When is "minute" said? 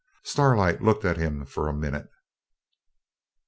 1.73-2.09